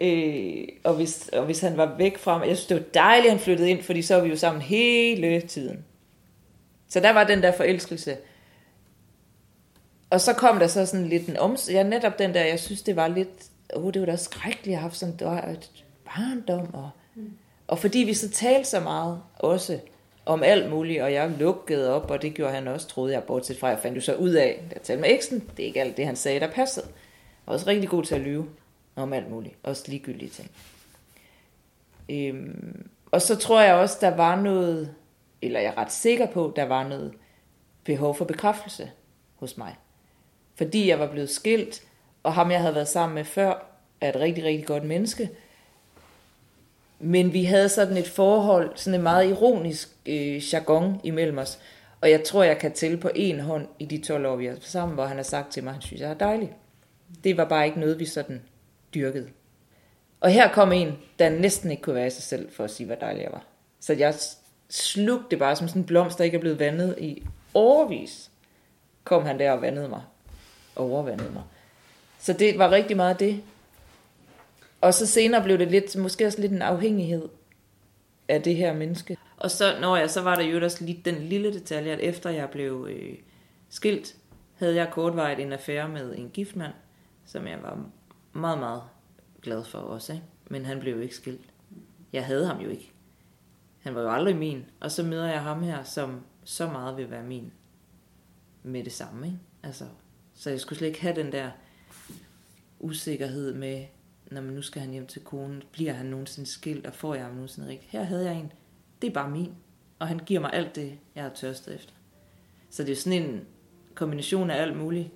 [0.00, 3.26] Øh, og, hvis, og hvis han var væk fra mig, jeg synes, det var dejligt,
[3.26, 5.84] at han flyttede ind, fordi så var vi jo sammen hele tiden.
[6.88, 8.16] Så der var den der forelskelse.
[10.10, 11.70] Og så kom der så sådan lidt en oms...
[11.72, 13.50] Ja, netop den der, jeg synes, det var lidt...
[13.74, 15.14] Oh, det var da skrækkeligt at have sådan
[15.50, 15.70] et
[16.04, 16.90] barndom, og
[17.70, 19.78] og fordi vi så talte så meget også
[20.26, 23.58] om alt muligt, og jeg lukkede op, og det gjorde han også, troede jeg, bortset
[23.58, 25.80] fra, jeg fandt jo så ud af, at jeg talte med eksen, det er ikke
[25.80, 26.86] alt det, han sagde, der passede.
[26.86, 26.94] Jeg
[27.46, 28.46] var også rigtig god til at lyve
[28.96, 30.50] om alt muligt, også ligegyldige ting.
[32.08, 34.94] Øhm, og så tror jeg også, der var noget,
[35.42, 37.12] eller jeg er ret sikker på, der var noget
[37.84, 38.90] behov for bekræftelse
[39.34, 39.76] hos mig.
[40.54, 41.82] Fordi jeg var blevet skilt,
[42.22, 43.66] og ham jeg havde været sammen med før,
[44.00, 45.30] er et rigtig, rigtig godt menneske,
[47.02, 51.58] Men vi havde sådan et forhold, sådan en meget ironisk øh, jargon imellem os.
[52.00, 54.56] Og jeg tror, jeg kan tælle på en hånd i de 12 år, vi har
[54.60, 56.52] sammen, hvor han har sagt til mig, at han synes, jeg er dejlig.
[57.24, 58.42] Det var bare ikke noget, vi sådan
[58.94, 59.28] dyrket.
[60.20, 62.86] Og her kom en, der næsten ikke kunne være i sig selv for at sige,
[62.86, 63.44] hvor dejlig jeg var.
[63.80, 64.14] Så jeg
[64.68, 68.30] slugte bare som sådan en blomst, der ikke er blevet vandet i overvis.
[69.04, 70.02] Kom han der og vandede mig.
[70.76, 71.42] Overvandede mig.
[72.18, 73.42] Så det var rigtig meget det.
[74.80, 77.28] Og så senere blev det lidt, måske også lidt en afhængighed
[78.28, 79.16] af det her menneske.
[79.36, 82.30] Og så, når jeg, så var der jo også lige den lille detalje, at efter
[82.30, 83.14] jeg blev øh,
[83.70, 84.16] skilt,
[84.58, 86.72] havde jeg kortvarigt en affære med en giftmand,
[87.26, 87.84] som jeg var
[88.32, 88.82] meget, meget
[89.42, 90.12] glad for også.
[90.12, 90.24] Ikke?
[90.48, 91.50] Men han blev jo ikke skilt.
[92.12, 92.92] Jeg havde ham jo ikke.
[93.78, 94.64] Han var jo aldrig min.
[94.80, 97.52] Og så møder jeg ham her, som så meget vil være min
[98.62, 99.26] med det samme.
[99.26, 99.38] Ikke?
[99.62, 99.84] Altså,
[100.34, 101.50] så jeg skulle slet ikke have den der
[102.80, 103.84] usikkerhed med,
[104.30, 107.24] når man nu skal han hjem til konen, bliver han nogensinde skilt, og får jeg
[107.24, 107.90] ham nogensinde rigtigt.
[107.90, 108.52] Her havde jeg en,
[109.02, 109.54] det er bare min,
[109.98, 111.92] og han giver mig alt det, jeg har tørstet efter.
[112.70, 113.46] Så det er sådan en
[113.94, 115.08] kombination af alt muligt.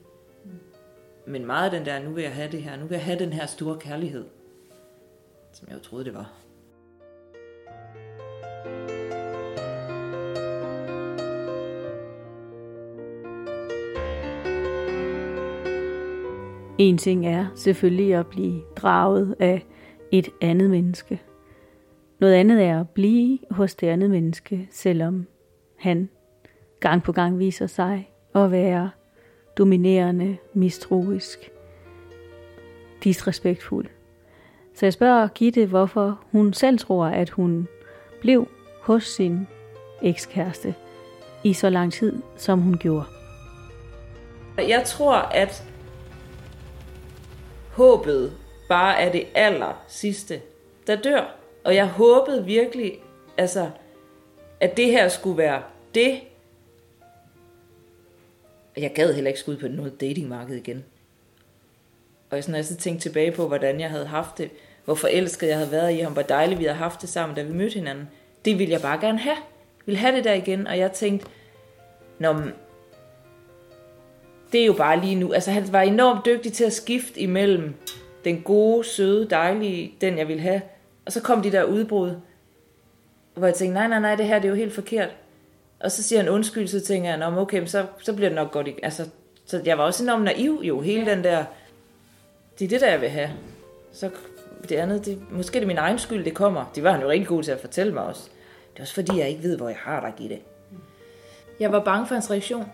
[1.26, 3.18] Men meget af den der, nu vil jeg have det her, nu vil jeg have
[3.18, 4.24] den her store kærlighed,
[5.52, 6.32] som jeg jo troede, det var.
[16.78, 19.66] En ting er selvfølgelig at blive draget af
[20.12, 21.22] et andet menneske.
[22.18, 25.26] Noget andet er at blive hos det andet menneske, selvom
[25.78, 26.08] han
[26.80, 28.90] gang på gang viser sig at være
[29.58, 31.50] dominerende, mistroisk,
[33.04, 33.86] disrespektfuld.
[34.74, 37.68] Så jeg spørger Gitte, hvorfor hun selv tror, at hun
[38.20, 38.48] blev
[38.80, 39.46] hos sin
[40.02, 40.74] ekskæreste
[41.44, 43.04] i så lang tid, som hun gjorde.
[44.58, 45.64] Jeg tror, at
[47.72, 48.32] håbet
[48.68, 50.40] bare er det aller sidste,
[50.86, 51.36] der dør.
[51.64, 52.92] Og jeg håbede virkelig,
[53.38, 53.70] altså,
[54.60, 55.62] at det her skulle være
[55.94, 56.20] det.
[58.76, 60.84] Jeg gad heller ikke skulle på noget datingmarked igen.
[62.30, 64.50] Og jeg sådan, jeg så tænkte tilbage på, hvordan jeg havde haft det,
[64.84, 67.42] hvor forelsket jeg havde været i ham, hvor dejligt vi havde haft det sammen, da
[67.42, 68.08] vi mødte hinanden.
[68.44, 69.36] Det ville jeg bare gerne have.
[69.36, 71.26] Jeg ville have det der igen, og jeg tænkte,
[72.18, 72.34] Nå,
[74.52, 75.32] det er jo bare lige nu.
[75.32, 77.74] Altså han var enormt dygtig til at skifte imellem
[78.24, 80.62] den gode, søde, dejlige, den jeg ville have.
[81.06, 82.14] Og så kom de der udbrud,
[83.34, 85.16] hvor jeg tænkte, nej, nej, nej, det her det er jo helt forkert.
[85.80, 88.52] Og så siger han undskyld, så tænker jeg, Nå, okay, så, så bliver det nok
[88.52, 88.68] godt.
[88.82, 89.08] Altså,
[89.46, 91.44] så jeg var også enormt naiv jo, hele den der,
[92.58, 93.30] det er det, der jeg vil have.
[93.92, 94.10] Så
[94.68, 96.64] det andet, det, måske det er min egen skyld, det kommer.
[96.74, 98.30] Det var han jo rigtig god til at fortælle mig også.
[98.72, 100.38] Det er også fordi, jeg ikke ved, hvor jeg har dig i det.
[101.60, 102.72] Jeg var bange for hans reaktion.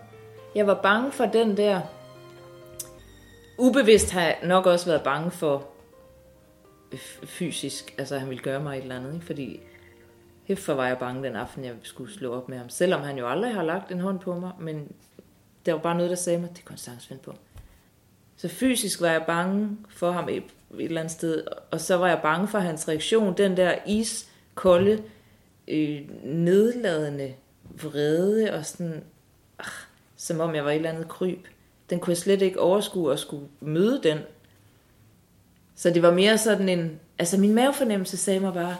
[0.55, 1.81] Jeg var bange for den der...
[3.57, 5.67] Ubevidst har jeg nok også været bange for
[7.23, 9.25] fysisk, altså han ville gøre mig et eller andet, ikke?
[9.25, 9.59] fordi
[10.43, 12.69] hæfter var jeg bange den aften, jeg skulle slå op med ham.
[12.69, 14.91] Selvom han jo aldrig har lagt en hånd på mig, men
[15.65, 17.35] der var bare noget, der sagde mig, det kunne han finde på.
[18.35, 20.43] Så fysisk var jeg bange for ham et,
[20.79, 25.03] et eller andet sted, og så var jeg bange for hans reaktion, den der iskolde,
[25.67, 27.33] øh, nedladende
[27.83, 29.03] vrede og sådan,
[29.59, 31.47] ach, som om jeg var et eller andet kryb.
[31.89, 34.17] Den kunne jeg slet ikke overskue at skulle møde den.
[35.75, 38.75] Så det var mere sådan en, altså min mavefornemmelse sagde mig bare,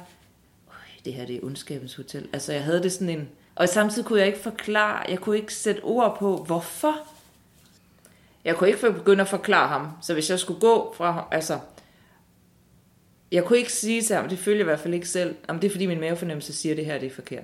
[1.06, 2.30] det her det er ondskabens hotel.
[2.34, 5.54] Altså jeg havde det sådan en, og samtidig kunne jeg ikke forklare, jeg kunne ikke
[5.54, 6.96] sætte ord på, hvorfor.
[8.46, 9.88] Jeg kunne ikke begynde at forklare ham.
[10.02, 11.60] Så hvis jeg skulle gå fra ham, altså,
[13.32, 15.60] jeg kunne ikke sige til ham, det følger jeg i hvert fald ikke selv, om
[15.60, 17.44] det er fordi min mavefornemmelse siger, at det her det er forkert.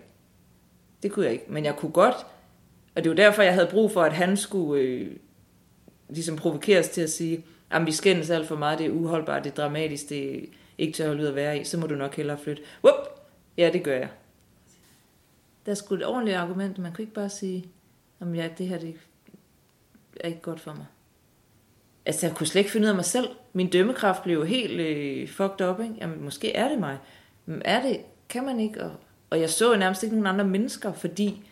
[1.04, 1.46] Det kunne jeg ikke.
[1.48, 2.16] Men jeg kunne godt,
[2.96, 5.16] og det var derfor, jeg havde brug for, at han skulle øh,
[6.10, 9.52] ligesom provokeres til at sige, at vi skændes alt for meget, det er uholdbart, det
[9.52, 10.40] er dramatisk, det er
[10.78, 12.64] ikke til at holde ud at være i, så må du nok hellere flytte.
[12.84, 13.17] Whoop!
[13.58, 14.10] Ja, det gør jeg.
[15.66, 17.66] Der skulle et ordentligt argument, man kunne ikke bare sige,
[18.20, 18.96] at ja, det her det
[20.20, 20.86] er ikke godt for mig.
[22.06, 23.28] Altså, jeg kunne slet ikke finde ud af mig selv.
[23.54, 25.96] Min dømmekraft blev jo helt øh, fucked up, ikke?
[26.02, 26.98] Jamen, måske er det mig.
[27.46, 28.84] Men er det, kan man ikke?
[28.84, 28.92] Og,
[29.30, 31.50] og jeg så nærmest ikke nogen andre mennesker, fordi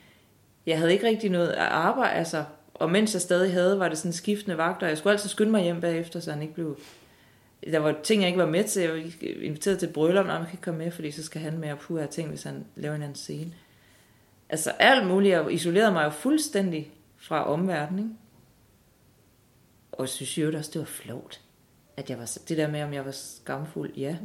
[0.65, 3.97] jeg havde ikke rigtig noget at arbejde, altså, og mens jeg stadig havde, var det
[3.97, 6.77] sådan skiftende vagter, jeg skulle altid skynde mig hjem bagefter, så han ikke blev...
[7.71, 8.81] Der var ting, jeg ikke var med til.
[8.81, 11.57] Jeg var inviteret til bryllup, når man kan ikke komme med, fordi så skal han
[11.57, 13.53] med og puh, jeg ting, hvis han laver en anden scene.
[14.49, 15.31] Altså alt muligt.
[15.31, 18.17] Jeg isolerede mig jo fuldstændig fra omverdenen.
[19.91, 21.41] Og jeg synes jo også, det var flot.
[21.97, 24.17] At jeg var, det der med, om jeg var skamfuld, ja.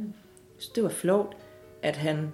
[0.75, 1.37] det var flot,
[1.81, 2.33] at han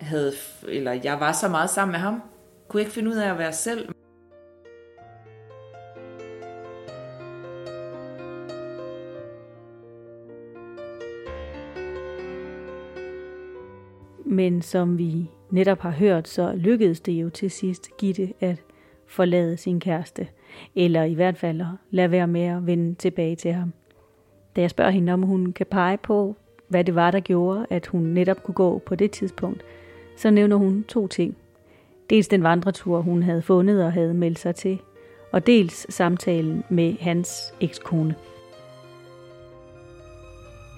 [0.00, 0.32] havde,
[0.68, 2.22] eller jeg var så meget sammen med ham,
[2.68, 3.88] kunne ikke finde ud af at være selv.
[14.28, 18.62] Men som vi netop har hørt, så lykkedes det jo til sidst Gitte at
[19.06, 20.28] forlade sin kæreste,
[20.74, 23.72] eller i hvert fald at lade være med at vende tilbage til ham.
[24.56, 26.36] Da jeg spørger hende, om hun kan pege på,
[26.68, 29.62] hvad det var, der gjorde, at hun netop kunne gå på det tidspunkt,
[30.16, 31.36] så nævner hun to ting.
[32.10, 34.78] Dels den vandretur, hun havde fundet og havde meldt sig til,
[35.32, 38.14] og dels samtalen med hans ekskone.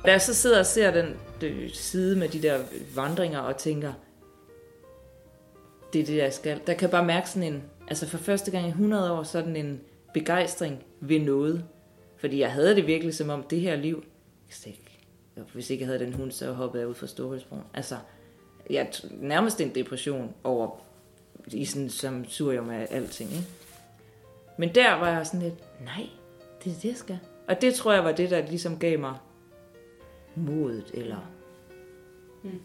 [0.05, 1.07] Da jeg så sidder og ser den
[1.43, 2.59] Øh, side med de der
[2.95, 3.93] vandringer og tænker,
[5.93, 6.61] det er det, jeg skal.
[6.67, 9.57] Der kan jeg bare mærke sådan en, altså for første gang i 100 år, sådan
[9.57, 9.81] en
[10.15, 11.65] begejstring ved noget.
[12.17, 14.05] Fordi jeg havde det virkelig som om, det her liv,
[15.53, 17.63] hvis ikke jeg havde den hund, så hoppede jeg ud fra Storhøjsbroen.
[17.75, 17.97] Altså,
[18.71, 20.85] jeg nærmest en depression over,
[21.47, 23.47] i sådan, som sur med alting, ikke?
[24.59, 26.07] Men der var jeg sådan lidt, nej,
[26.65, 27.19] det er det, jeg skal.
[27.49, 29.15] Og det tror jeg var det, der ligesom gav mig
[30.39, 31.31] modet, eller
[32.43, 32.61] mm.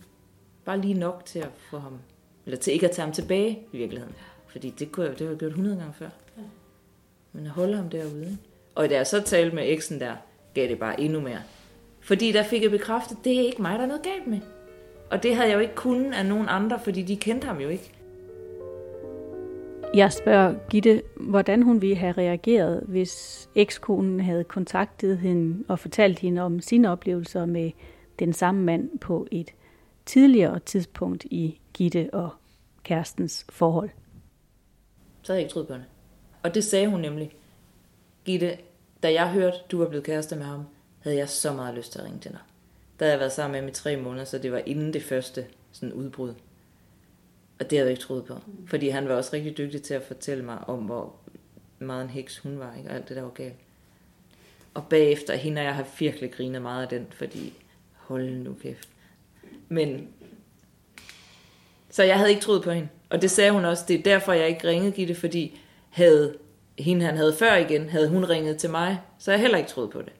[0.65, 1.99] bare lige nok til at få ham,
[2.45, 4.15] eller til ikke at tage ham tilbage i virkeligheden.
[4.47, 6.09] Fordi det kunne jeg, det har gjort 100 gange før.
[6.37, 6.43] Ja.
[7.33, 8.37] Men at holde ham derude.
[8.75, 10.15] Og da jeg så talte med eksen der,
[10.53, 11.41] gav det bare endnu mere.
[11.99, 14.39] Fordi der fik jeg bekræftet, det er ikke mig, der er noget galt med.
[15.11, 17.69] Og det havde jeg jo ikke kunnet af nogen andre, fordi de kendte ham jo
[17.69, 17.91] ikke.
[19.93, 26.19] Jeg spørger Gitte, hvordan hun ville have reageret, hvis ekskonen havde kontaktet hende og fortalt
[26.19, 27.71] hende om sine oplevelser med
[28.19, 29.51] den samme mand på et
[30.05, 32.29] tidligere tidspunkt i Gitte og
[32.83, 33.89] kærestens forhold.
[35.21, 35.85] Så havde jeg ikke troet på hende.
[36.43, 37.31] Og det sagde hun nemlig.
[38.25, 38.57] Gitte,
[39.03, 40.63] da jeg hørte, du var blevet kærester med ham,
[40.99, 42.39] havde jeg så meget lyst til at ringe til dig.
[42.99, 45.03] Der havde jeg været sammen med ham i tre måneder, så det var inden det
[45.03, 46.33] første sådan udbrud.
[47.63, 48.37] Og det havde jeg ikke troet på.
[48.67, 51.15] Fordi han var også rigtig dygtig til at fortælle mig om, hvor
[51.79, 52.89] meget en heks hun var, ikke?
[52.89, 53.55] og alt det der var galt.
[54.73, 57.53] Og bagefter, hende og jeg har virkelig grinet meget af den, fordi
[57.95, 58.89] hold nu kæft.
[59.69, 60.07] Men,
[61.89, 62.89] så jeg havde ikke troet på hende.
[63.09, 66.37] Og det sagde hun også, det er derfor, jeg ikke ringede Gitte, fordi havde
[66.79, 69.89] hende, han havde før igen, havde hun ringet til mig, så jeg heller ikke troet
[69.89, 70.13] på det.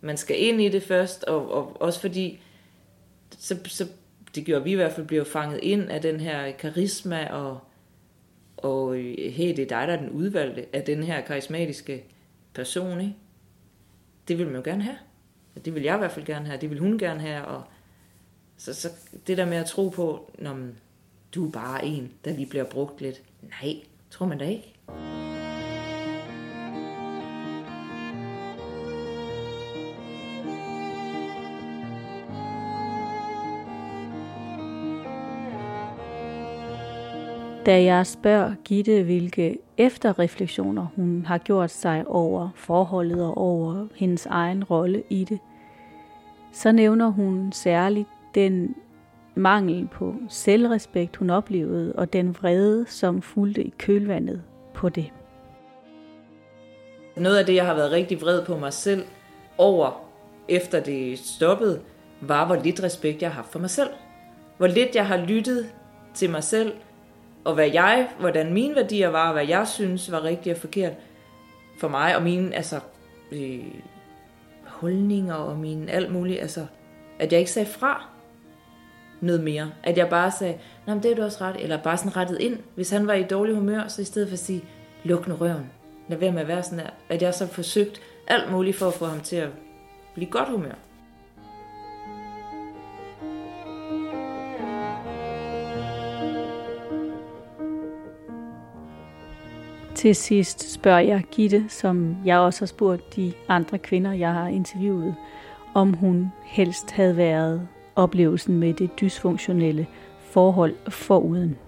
[0.00, 2.40] Man skal ind i det først, og, og også fordi,
[3.38, 3.86] så, så
[4.36, 7.60] det gjorde vi i hvert fald, blev fanget ind af den her karisma, og,
[8.56, 12.04] og øh, hey, det er dig, der er den udvalgte af den her karismatiske
[12.54, 13.14] person, ikke?
[14.28, 14.96] Det vil man jo gerne have.
[15.64, 17.62] Det vil jeg i hvert fald gerne have, det vil hun gerne have, og
[18.56, 18.88] så, så
[19.26, 20.58] det der med at tro på, når
[21.34, 23.22] du er bare en, der lige bliver brugt lidt.
[23.42, 23.74] Nej,
[24.10, 25.25] tror man da ikke.
[37.66, 44.26] Da jeg spørger Gitte, hvilke efterreflektioner hun har gjort sig over forholdet og over hendes
[44.26, 45.38] egen rolle i det,
[46.52, 48.74] så nævner hun særligt den
[49.34, 54.42] mangel på selvrespekt, hun oplevede, og den vrede, som fulgte i kølvandet
[54.74, 55.12] på det.
[57.16, 59.04] Noget af det, jeg har været rigtig vred på mig selv
[59.58, 60.10] over,
[60.48, 61.80] efter det stoppede,
[62.20, 63.90] var, hvor lidt respekt jeg har haft for mig selv.
[64.56, 65.74] Hvor lidt jeg har lyttet
[66.14, 66.72] til mig selv,
[67.46, 70.92] og hvad jeg, hvordan mine værdier var, og hvad jeg synes var rigtigt og forkert
[71.78, 72.80] for mig, og mine altså,
[73.32, 73.64] øh,
[74.64, 76.66] holdninger og mine alt muligt, altså,
[77.18, 78.08] at jeg ikke sagde fra
[79.20, 79.70] noget mere.
[79.82, 82.40] At jeg bare sagde, Nå, men det er du også ret, eller bare sådan rettet
[82.40, 82.58] ind.
[82.74, 84.64] Hvis han var i dårlig humør, så i stedet for at sige,
[85.04, 85.70] luk nu røven,
[86.08, 88.94] lad være med at være sådan her, at jeg så forsøgt alt muligt for at
[88.94, 89.48] få ham til at
[90.14, 90.74] blive godt humør.
[100.06, 104.48] Til sidst spørger jeg Gitte, som jeg også har spurgt de andre kvinder, jeg har
[104.48, 105.14] interviewet,
[105.74, 109.86] om hun helst havde været oplevelsen med det dysfunktionelle
[110.20, 111.58] forhold foruden.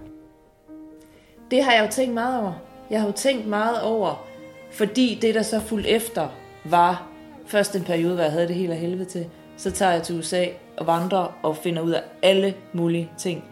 [1.50, 2.52] Det har jeg jo tænkt meget over.
[2.90, 4.26] Jeg har jo tænkt meget over,
[4.72, 6.28] fordi det, der så fulgte efter,
[6.64, 7.06] var
[7.46, 9.26] først en periode, hvor jeg havde det hele af helvede til.
[9.56, 10.44] Så tager jeg til USA
[10.76, 13.44] og vandrer og finder ud af alle mulige ting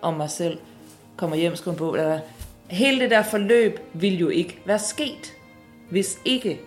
[0.00, 0.58] om mig selv.
[1.16, 2.18] Kommer hjem, skriver på, eller
[2.72, 5.36] hele det der forløb ville jo ikke være sket,
[5.90, 6.60] hvis ikke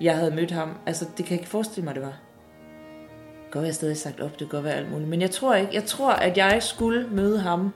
[0.00, 0.70] jeg havde mødt ham.
[0.86, 2.16] Altså, det kan jeg ikke forestille mig, det var.
[3.44, 5.08] Det kan være, jeg stadig sagt op, det kan godt være alt muligt.
[5.08, 7.72] Men jeg tror ikke, jeg tror, at jeg skulle møde ham,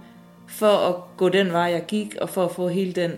[0.48, 3.12] for at gå den vej, jeg gik, og for at få hele den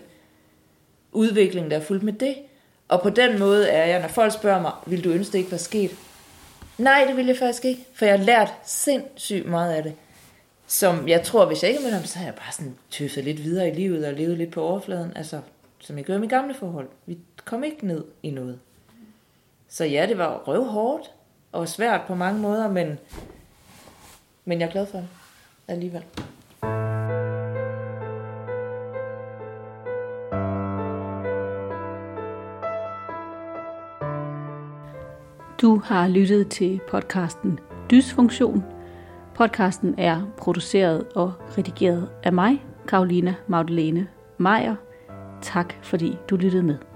[1.12, 2.34] udvikling, der er fuldt med det.
[2.88, 5.50] Og på den måde er jeg, når folk spørger mig, vil du ønske, det ikke
[5.50, 5.96] var sket?
[6.78, 9.94] Nej, det ville jeg faktisk ikke, for jeg har lært sindssygt meget af det
[10.72, 13.44] som jeg tror, hvis jeg ikke med ham, så har jeg bare sådan tøffet lidt
[13.44, 15.40] videre i livet og levet lidt på overfladen, altså
[15.78, 16.88] som jeg gør i mine gamle forhold.
[17.06, 18.58] Vi kom ikke ned i noget.
[19.68, 21.10] Så ja, det var røvhårdt
[21.52, 22.98] og svært på mange måder, men,
[24.44, 25.08] men jeg er glad for det.
[25.68, 26.04] alligevel.
[35.60, 37.58] Du har lyttet til podcasten
[37.90, 38.81] Dysfunktion.
[39.34, 44.06] Podcasten er produceret og redigeret af mig, Karolina Magdalene
[44.38, 44.76] Meier.
[45.42, 46.91] Tak fordi du lyttede med.